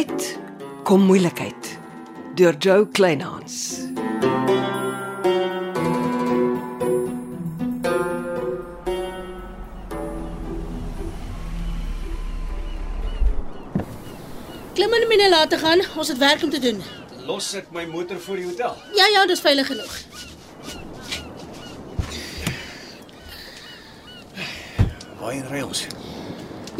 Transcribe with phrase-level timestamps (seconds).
[0.00, 0.38] tyd
[0.84, 1.78] kom moeilikheid
[2.38, 3.56] deur Joe Kleinhans.
[14.74, 15.84] Klim in myne laat gaan.
[15.96, 16.82] Ons het werk om te doen.
[17.26, 18.76] Los ek my motor voor die hotel.
[18.96, 19.96] Ja ja, dis veilig genoeg.
[25.20, 25.84] Waarheen ry ons?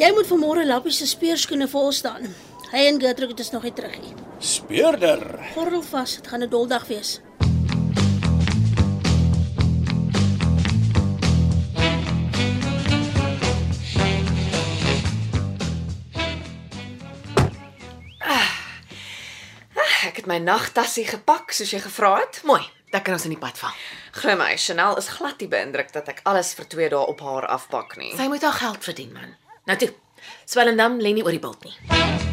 [0.01, 2.33] Jy moet vanmôre Lappie se speerskoene vol staan.
[2.71, 4.13] Hy en Gertrude is nog nie terug nie.
[4.39, 5.25] Speurder.
[5.57, 7.21] Gordel vas, dit gaan 'n doldag wees.
[20.07, 22.41] Ek het my nagtassie gepak soos jy gevra het.
[22.45, 22.63] Mooi.
[22.91, 23.75] Dan kan ons in die pad val.
[24.13, 27.47] Glo my, Chanel is glad nie beïndruk dat ek alles vir 2 dae op haar
[27.47, 28.17] afpak nie.
[28.17, 29.37] Sy moet haar geld verdien, man.
[29.65, 29.93] Nou toe.
[30.45, 32.30] Swellendam lê nie oor die bult nie.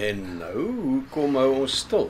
[0.00, 2.08] En nou, hoe kom hou ons stil?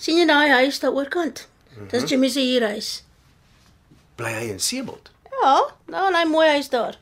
[0.00, 1.44] sien jy daai huis daar oorkant?
[1.92, 2.88] Dis Jimmy se huurhuis.
[4.18, 5.12] Bly hy in Seebald?
[5.30, 5.54] Ja,
[5.86, 6.98] nou 'n mooi huis daar.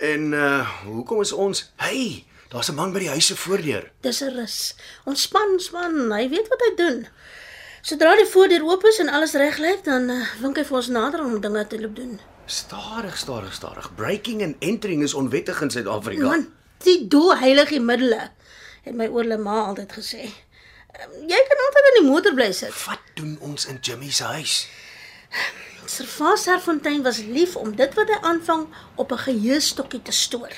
[0.00, 1.70] En uh hoekom is ons?
[1.76, 3.90] Hey, daar's 'n man by die huis se voordeur.
[4.00, 4.74] Dis 'n rus.
[5.04, 6.12] Ontspan, ontspan.
[6.12, 7.06] Hy weet wat hy doen.
[7.82, 10.88] Sodra die voordeur oop is en alles reg lyk, dan uh, wink hy vir ons
[10.88, 12.20] nader om dinge te loop doen.
[12.46, 13.94] Stadig, stadig, stadig.
[13.94, 16.24] Breaking and entering is onwettig in Suid-Afrika.
[16.24, 16.48] Man,
[16.84, 18.30] die doel heilige middele,
[18.84, 20.28] het my oorle ma altyd gesê.
[20.92, 22.74] Ehm, Jy kan altyd in die motor bly sit.
[22.86, 24.68] Wat doen ons in Jimmy se huis?
[25.86, 30.52] Servaas Serfontein was lief om dit wat hy aanvang op 'n geheustokkie te stoor.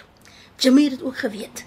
[0.58, 1.64] Jimmy het dit ook geweet.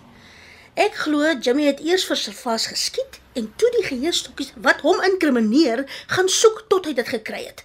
[0.74, 5.86] Ek glo Jimmy het eers vir Servaas geskiet en toe die geheustokkies wat hom inkrimineer
[6.08, 7.64] gaan soek tot hy dit gekry het.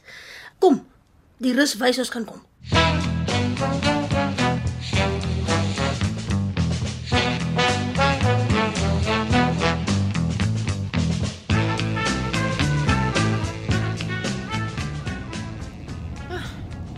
[0.58, 0.86] Kom,
[1.38, 2.44] die rus wys ons kan kom.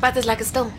[0.01, 0.71] Pad is lekker stil.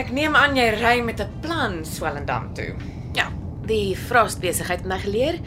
[0.00, 2.74] Ek neem aan jy ry met 'n plan Swellendam toe.
[3.14, 3.28] Ja,
[3.66, 5.40] die Frost besigheid het my geleer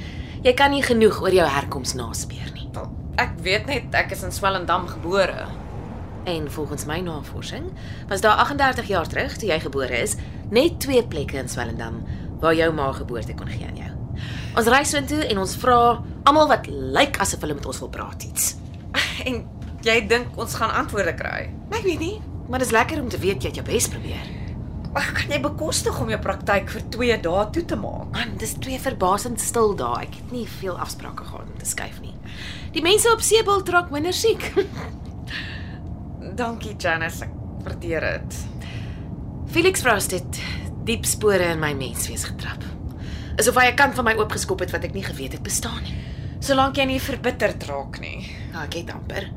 [0.43, 2.67] jy kan nie genoeg oor jou herkoms naspeur nie.
[2.73, 5.47] Wel, Ek weet net ek is in Swellendam gebore.
[6.25, 7.71] En volgens my navorsing
[8.09, 10.15] was daar 38 jaar terug toe jy gebore is,
[10.49, 12.03] net twee plekke in Swellendam
[12.39, 13.91] waar jou ma geboorte kon gee aan jou.
[14.57, 18.23] Ons ry soontoe en ons vra almal wat lyk asof hulle met ons wil praat
[18.23, 18.55] iets.
[19.25, 19.45] En
[19.81, 21.49] jy dink ons gaan antwoorde kry?
[21.71, 22.21] Ek weet nie,
[22.53, 24.25] maar dit is lekker om te weet jy het jou bes probeer.
[24.93, 28.11] Ag, kan jy bekostig om jou praktyk vir 2 dae toe te maak?
[28.13, 30.03] Man, dis twee verbasend stil dae.
[30.05, 32.13] Ek het nie veel afsprake gehad om te skuif nie.
[32.75, 34.45] Die mense op Seebald raak minder siek.
[36.43, 37.33] Dankie Janice, ek
[37.65, 38.37] waardeer dit.
[39.55, 40.41] Felix Frost het
[40.85, 42.61] diep spore in my menswees getrap.
[43.41, 45.97] Asof hy 'n kant van my oopgeskop het wat ek nie geweet het bestaan nie.
[46.37, 48.29] Solank jy nie verbitterd raak nie.
[48.53, 49.31] Ja, ek het amper.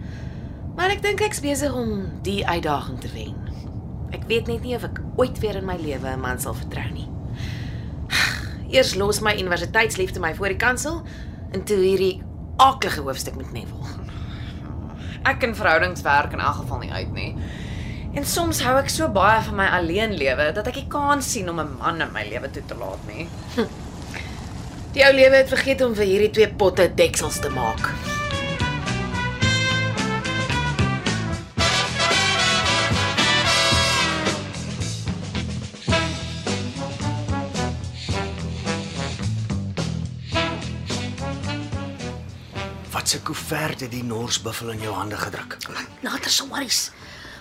[0.77, 3.37] Maar ek dink ek's besig om die uitdaging te wen.
[4.13, 6.85] Ek weet net nie of ek ooit weer in my lewe 'n man sal vertrou
[6.93, 7.09] nie.
[8.75, 11.01] Eers los my universiteitsliefde my voor die kansel
[11.53, 12.23] en toe hierdie
[12.57, 13.89] aaklige hoofstuk met Neville.
[15.25, 17.33] Ek in verhoudings werk in elk geval nie uit nie.
[18.15, 21.49] En soms hou ek so baie van my alleen lewe dat ek nie kans sien
[21.49, 23.29] om 'n man in my lewe toe te laat nie.
[24.93, 28.16] Die ou lewe het vergeet om vir hierdie twee potte deksels te maak.
[43.07, 45.57] Wat 'n koevert het die Norsbuffel in jou hande gedruk?
[46.01, 46.91] Later sal worries.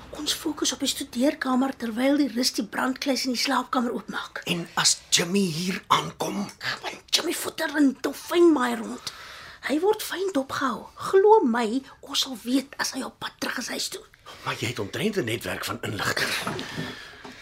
[0.10, 4.42] Ons fokus op die studeerkamer terwyl die rus die brandkluis in die slaapkamer oopmaak.
[4.44, 6.36] En as Jimmy hier aankom,
[6.82, 9.14] Want Jimmy voeter en dolfyn maai rond.
[9.62, 10.86] Hy word fyn dopgehou.
[10.94, 14.04] Glo my, ons sal weet as hy op pad terug is huis toe.
[14.44, 16.30] maar jy het omtrent 'n netwerk van inligting.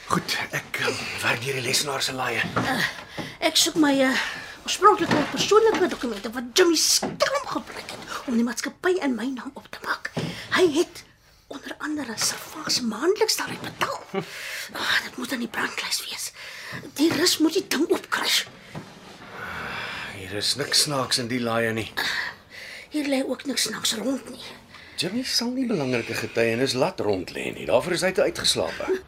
[0.05, 2.41] Goed, ek um, werk deur die lesenaar se laaie.
[3.39, 4.15] Ek soek my uh,
[4.63, 7.72] oorspronklike persoonlike dokumente wat Jimmy skelm gebruik het
[8.27, 10.11] om die maatskappy in my naam op te maak.
[10.55, 11.03] Hy het
[11.53, 13.99] onder andere Servaas maandeliks daaruit betaal.
[14.73, 16.31] Ah, dit moet aan die brandlys wees.
[16.97, 18.43] Die rus moet die ding opkruis.
[20.17, 21.89] Hier is niks snaaks in die laaie nie.
[22.93, 24.43] Hier lê ook niks snaaks rond nie.
[25.01, 27.65] Jimmy sal nie belangrike getuienis laat rond lê nie.
[27.67, 29.01] Daarvoor is hy te uitgeslape.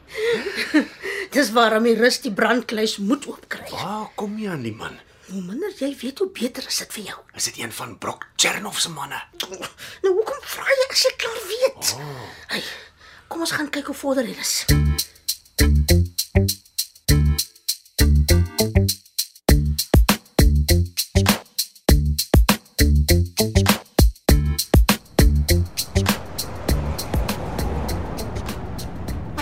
[1.36, 3.68] Dis waarom die rus die brandkluis moet oopkry.
[3.72, 4.98] Waar kom jy aan die man?
[5.26, 7.20] Hoe minder jy weet, hoe beter is dit vir jou.
[7.34, 9.18] Is dit een van Brock Chernoff se manne?
[10.04, 11.94] Nou hoekom vra jy as jy klaar weet?
[11.98, 12.28] Oh.
[12.52, 12.62] Hey,
[13.28, 14.66] kom ons gaan kyk hoe vorder is.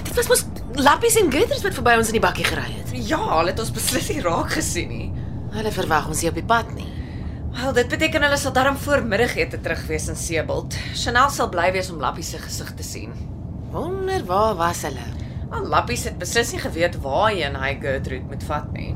[0.03, 0.45] Dit was mos
[0.79, 2.95] Lappies en Gertrude wat verby ons in die bakkie gery het.
[3.03, 5.23] Ja, hulle het ons beslis nie raak gesien nie.
[5.53, 6.89] Hulle verwag ons nie op die pad nie.
[7.53, 10.73] Wel, dit beteken hulle sal darm voor middagete terug wees in Seebald.
[10.97, 13.13] Chanel sal bly wees om Lappie se gesig te sien.
[13.73, 15.05] Wonder waar was hulle?
[15.51, 18.95] Maar Lappie het beslis nie geweet waarheen hy Gertrude moet vat nie.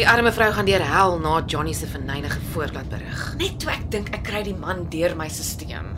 [0.00, 3.22] Die arme vrou gaan deur hel na Johnny se verneinige voorblad berig.
[3.38, 5.94] Net toe ek dink ek kry die man deur my stelsel.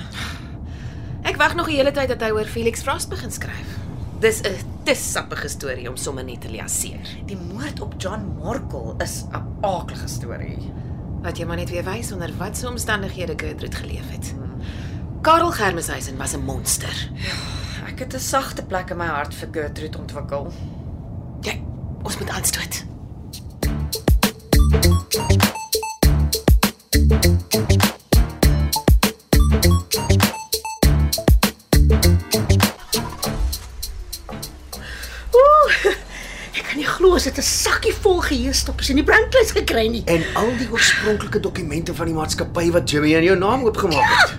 [1.24, 3.81] Ek wag nog die hele tyd dat hy oor Felix Frost begin skryf.
[4.22, 7.08] Dis 'n te sappige storie om sommer net te liaseer.
[7.26, 10.72] Die moord op John Markle is 'n aaklige storie.
[11.22, 14.34] Wat jy maar net weer wys onder watse omstandighede Gertrude geleef het.
[15.20, 17.10] Karel Germeshuisen was 'n monster.
[17.86, 20.52] Ek het 'n sagte plek in my hart vir Gertrude ontwikkel.
[21.40, 21.62] Jy,
[22.02, 22.84] ons moet aanstoot.
[24.74, 25.02] Ooh,
[37.02, 40.02] glo as dit 'n sakkie vol geheustokkies in die brandkluis gekry nie.
[40.06, 44.30] En al die oorspronklike dokumente van die maatskappy wat Jimmy in jou naam oopgemaak het.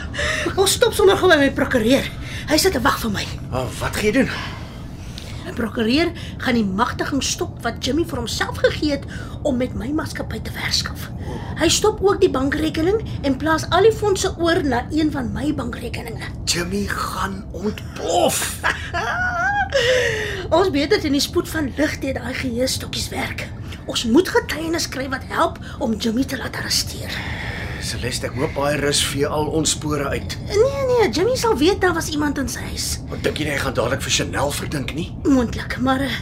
[0.60, 2.10] Ons stop sommer gou by my prokureur.
[2.48, 3.26] Hy sit te wag vir my.
[3.52, 4.57] Oh, wat gaan jy doen?
[5.58, 9.06] Prokureur gaan die magtiging stop wat Jimmy vir homself gegee het
[9.42, 11.08] om met my maatskappy te verskaf.
[11.58, 15.50] Hy stop ook die bankrekening en plaas al die fondse oor na een van my
[15.58, 16.30] bankrekeninge.
[16.46, 18.60] Jimmy gaan ontplof.
[20.56, 23.48] Ons weet dit in die spoed van lig deur daai geheustokkies werk.
[23.90, 27.18] Ons moet getuienis kry wat help om Jimmy te laat arresteer.
[27.82, 30.38] Celeste, ek hoop baie rus vee al ons spore uit.
[30.54, 32.88] Nee nee, Jimmy sal weet daar was iemand in sy huis.
[33.08, 35.08] Want dink jy hy gaan dadelik vir Chanel verdink nie?
[35.28, 36.16] Moontlik, maar uh,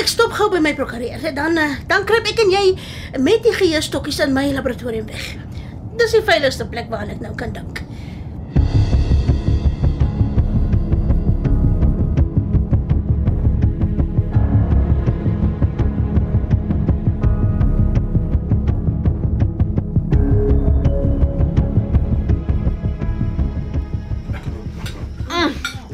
[0.00, 1.22] ek stop gou by my prokureur.
[1.36, 2.64] Dan uh, dan kruip ek en jy
[3.22, 5.34] met die geheustokkies in my laboratorium weg.
[6.00, 7.82] Dis die veiligste plek waar ek nou kan dink.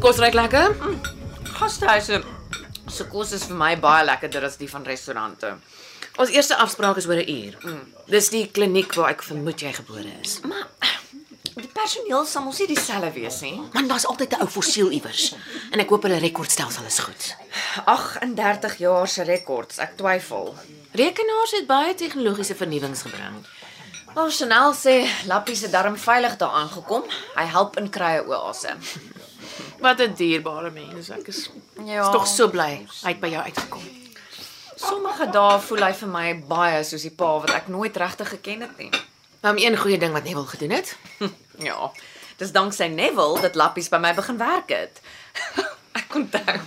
[0.07, 0.75] Kos ruik lekker.
[1.57, 2.21] Gastehuise
[2.95, 5.49] se kos is vir my baie lekkerder as die van restaurante.
[6.23, 7.57] Ons eerste afspraak is oor 'n uur.
[8.07, 10.39] Dis die kliniek waar ek vermoed jy gebore is.
[10.45, 10.69] Maar
[11.57, 13.61] die personeel sal mos nie dieselfde wees nie.
[13.73, 15.35] Man, daar's altyd 'n ou fossiel iewers.
[15.73, 17.35] En ek hoop hulle rekordstelsel is goed.
[17.85, 20.55] 38 jaar se rekords, ek twyfel.
[20.93, 23.47] Rekenaars het baie tegnologiese vernuwings gebring.
[24.15, 27.03] Wel Chanel sê Lappie se darm veilig daar aangekom.
[27.35, 28.77] Hy help in krye oase.
[29.81, 31.51] Wat 'n dierbare mens ek is.
[31.85, 32.03] Ja.
[32.03, 33.83] Is tog so bly hy het by jou uitgekom.
[34.77, 38.61] Sommige dae voel hy vir my baie soos die pa wat ek nooit regtig geken
[38.61, 38.91] het nie.
[39.43, 40.97] Nou, om een goeie ding wat Neville gedoen het.
[41.59, 41.91] Ja.
[42.37, 45.01] Dis dank sy Neville dat Lappies by my begin werk het.
[46.01, 46.59] Ek onthou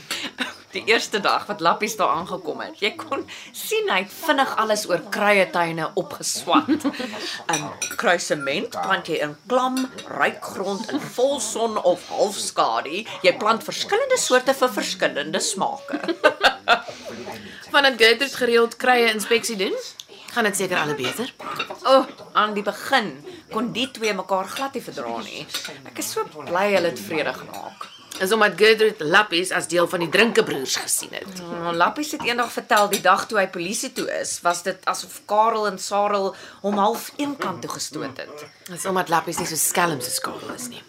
[0.71, 2.79] die eerste dag wat Lappies daar aangekom het.
[2.81, 6.85] Jy kon sien hy het vinnig alles oor kruietuine opgeswat.
[7.53, 7.67] 'n
[7.99, 9.79] Kruisement plant jy in klam,
[10.19, 13.03] ryk grond in volson of halfskadu.
[13.25, 15.99] Jy plant verskillende soorte vir verskillende smake.
[17.73, 19.75] Vandat Gertrude gereeld krye inspeksie doen,
[20.33, 21.33] gaan dit seker al beter.
[21.85, 23.13] O, oh, aan die begin
[23.53, 25.45] kon die twee mekaar glad nie verdra nie.
[25.89, 27.98] Ek is so bly hulle het vrede gemaak.
[28.19, 31.39] Is omdat Gertrude Lappies as deel van die drinkebroers gesien het.
[31.39, 35.21] Oh, Lappies het eendag vertel die dag toe hy polisie toe is, was dit asof
[35.29, 36.33] Karel en Sarel
[36.65, 38.45] hom half eenkant toe gestoot het.
[38.67, 40.83] Dis omdat Lappies nie so skelm soos Karel is nie.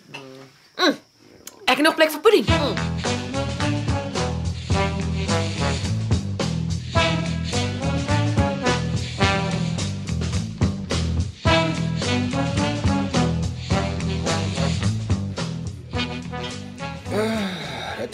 [0.81, 0.97] Mm.
[1.71, 2.51] Ek het nog plek vir pudding.
[2.51, 3.30] Mm.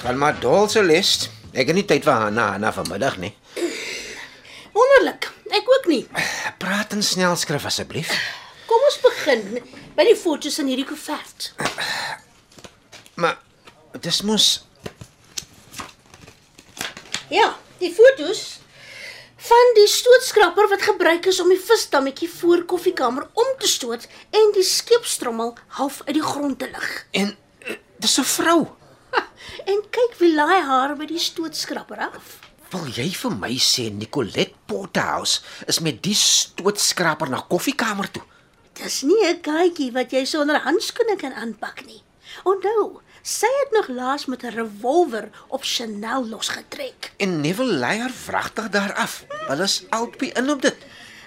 [0.06, 1.08] Dit gaan maar dol se les.
[1.50, 3.32] Ek het nie tyd vir Hanna Hanna vanmiddag nie.
[4.70, 5.26] Wonderlik.
[5.50, 6.04] Ek ook nie.
[6.62, 8.12] Praat in snelskrif asseblief.
[8.70, 9.42] Kom ons begin
[9.98, 11.48] by die foto's in hierdie koevert.
[13.18, 13.40] Maar
[13.98, 14.46] dis mos
[17.34, 17.50] Ja,
[17.82, 18.46] die foto's
[19.50, 24.54] van die stootskraper wat gebruik is om die visdammetjie voor koffiekamer om te stoot en
[24.54, 26.90] die skeepstrommel half uit die grond te lig.
[27.10, 27.34] en
[27.66, 28.60] uh, dis 'n vrou.
[29.70, 32.38] En kyk wie laai haar by die stootskraper af.
[32.70, 38.22] Wil jy vir my sê Nicolet Potterhouse is met die stootskraper na koffiekamer toe?
[38.76, 42.02] Dis nie 'n katjie wat jy sonder handskoene kan aanpak nie.
[42.44, 47.12] Onthou, sy het nog laas met 'n revolver op Chanel losgetrek.
[47.16, 49.24] En Neville lei haar vragtig daar af.
[49.48, 50.76] Hulle is albei in op dit.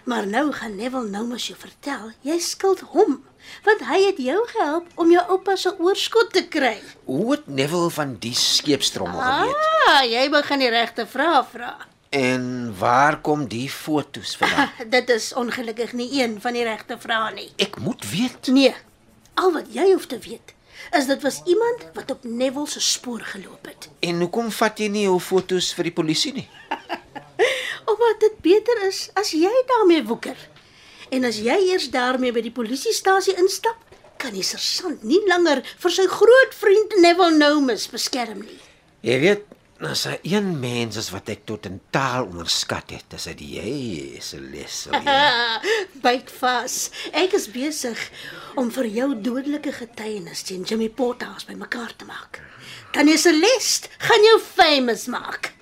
[0.04, 3.20] Maar nou gaan Neville nou mos jou vertel, jy skuld hom,
[3.66, 6.78] want hy het jou gehelp om jou oupa se oorskot te kry.
[7.06, 9.66] Hoe het Neville van die skeepstrommel geweet?
[9.88, 11.74] Ah, jy begin die regte vrae vra.
[12.10, 14.72] En waar kom die fotos vandaan?
[14.96, 17.50] Dit is ongelukkig nie een van die regte vrae nie.
[17.62, 18.48] Ek moet weet.
[18.54, 18.74] Nee.
[19.34, 20.56] Al wat jy hoef te weet
[20.96, 23.90] is dit was iemand wat op Neville se spoor geloop het.
[24.00, 26.48] En hoekom vat jy nie jou fotos vir die polisie nie?
[27.86, 30.38] Omdat dit beter is as jy daarmee woeker.
[31.10, 33.78] En as jy eers daarmee by die polisiestasie instap,
[34.20, 38.60] kan die sergeant nie langer vir sy groot vriend Neville Nomus beskerm nie.
[39.08, 39.46] Jy weet,
[39.88, 43.74] as daar een mens is wat ek tot in taal onderskat het, is dit jy,
[44.24, 44.92] Celeste.
[46.04, 46.76] Byt vas.
[47.16, 48.02] Ek is besig
[48.60, 52.42] om vir jou dodelike getuienis teen Jimmy Potterhouse bymekaar te maak.
[52.92, 55.54] Tannie Celeste gaan jou famous maak.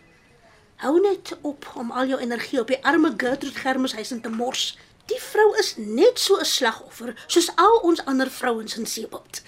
[0.78, 4.78] Hou net op om al jou energie op die arme Gertrude Germeshuisen te mors.
[5.10, 9.42] Die vrou is net so 'n slagoffer soos al ons ander vrouens in Seebot.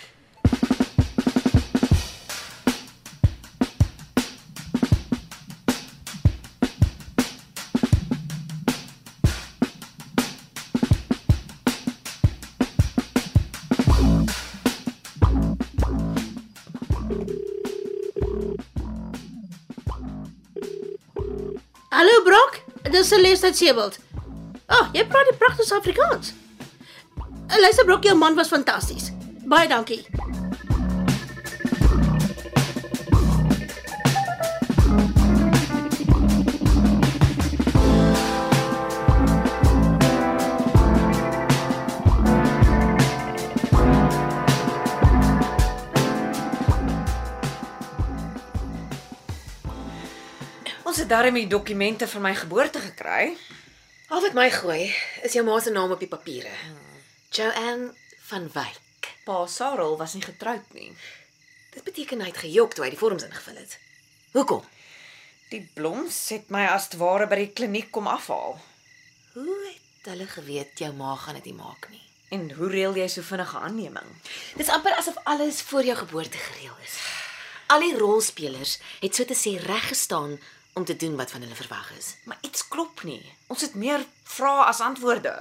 [22.30, 22.60] Brok,
[22.92, 23.96] dis Celeste uit Seebot.
[24.70, 26.34] Ag, oh, jy praat die pragtige Afrikaans.
[27.58, 29.10] Luister Brok, jou man was fantasties.
[29.50, 30.04] Baie dankie.
[51.10, 53.32] Darem die dokumente vir my geboorte gekry.
[54.14, 54.92] Al wat my gooi
[55.26, 56.52] is jou ma se naam op die papiere.
[57.34, 57.96] Joanne
[58.30, 59.08] van Wyk.
[59.26, 60.92] Pa Sarel was nie getroud nie.
[61.74, 63.74] Dit beteken hy het gejok toe hy die vorms ingevul het.
[64.36, 64.68] Hoekom?
[65.50, 68.60] Die Bloms het my as ware by die kliniek kom afhaal.
[69.34, 72.06] Hoe het hulle geweet jou ma gaan dit nie maak nie?
[72.38, 74.14] En hoe reël jy so vinnige aanneming?
[74.62, 77.02] Dis amper asof alles voor jou geboorte gereël is.
[77.74, 80.38] Al die rolspelers het so te sê reg gestaan
[80.80, 82.14] om te doen wat van hulle verwag is.
[82.24, 83.22] Maar iets klop nie.
[83.52, 85.34] Ons het meer vrae as antwoorde.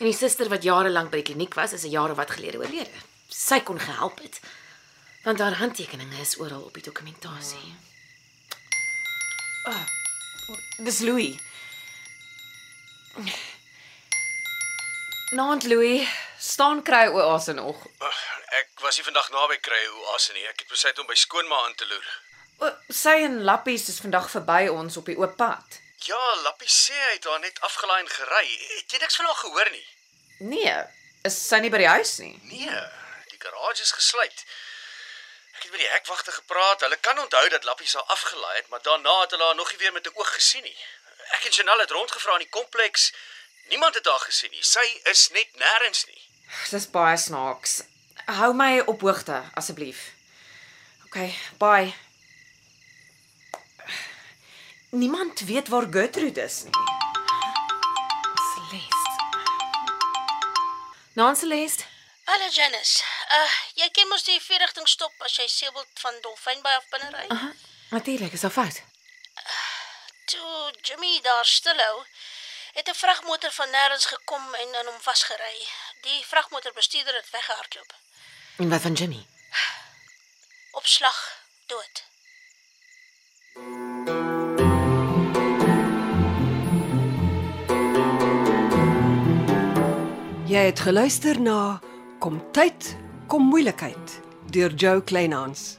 [0.00, 2.58] En die suster wat jare lank by die kliniek was, is 'n jare wat gelede
[2.58, 2.98] oorlede.
[3.28, 4.40] Sy kon gehelp het.
[5.22, 7.74] Want haar handtekeninge is oral op die dokumentasie.
[10.78, 11.36] Dis Louis.
[15.30, 17.86] Naand Louis, staan kry oase nog.
[18.60, 20.46] Ek was nie vandag naby kry oase nie.
[20.48, 22.08] Ek het besluit om by skoonma aan te loer.
[22.60, 25.78] O, sy en Lappies is vandag verby ons op die oop pad.
[26.04, 28.46] Ja, Lappie sê hy het haar net afgelaai en gery.
[28.76, 29.86] Het jy niks van haar gehoor nie?
[30.52, 30.74] Nee,
[31.28, 32.34] is sy nie by die huis nie.
[32.48, 32.82] Nee,
[33.32, 34.44] die garage is gesluit.
[35.56, 36.84] Ek het met die hekwagte gepraat.
[36.84, 39.80] Hulle kan onthou dat Lappie haar afgelaai het, maar daarna het hulle haar nog nie
[39.84, 40.76] weer met 'n oog gesien nie.
[41.36, 43.12] Ek en Chanel het rondgevra in die kompleks.
[43.68, 44.64] Niemand het haar gesien nie.
[44.64, 46.22] Sy is net nêrens nie.
[46.70, 47.82] Dis baie snaaks.
[48.26, 50.12] Hou my op hoogte asseblief.
[51.04, 51.16] OK,
[51.58, 51.94] bye.
[54.90, 56.72] Niemand weet waar Gertrude is nie.
[58.54, 59.10] Celeste.
[61.12, 61.84] Naam Celeste.
[62.24, 63.02] Hallo Janice.
[63.30, 67.24] Uh, jy ken mos die vierrigting stop as jy Seebot van Dolfynbaai af binne ry?
[67.28, 67.52] Aha.
[67.90, 68.82] Natuurlik, is al fout.
[70.24, 72.04] Toe Jimmy daar stilhou,
[72.72, 75.58] het 'n vragmotor van nêrens gekom en aan hom vasgery.
[76.02, 77.94] Die vragmotorbestuurder het weggehardloop.
[78.56, 79.26] En wat van Jimmy?
[80.70, 81.18] Op slag
[81.66, 82.09] dood.
[90.50, 91.78] Jy het geluister na
[92.18, 92.96] Kom tyd,
[93.30, 94.16] kom moeilikheid
[94.50, 95.76] deur Jo Kleinhans.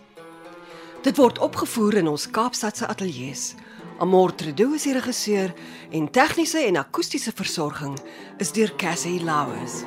[1.03, 3.59] Dit word opgevoer in ons Kaapstadse ateljee se.
[3.99, 5.51] Amor Tredo is die regisseur
[5.91, 7.99] en tegniese en akoestiese versorging
[8.39, 9.81] is deur Cassie Lauers.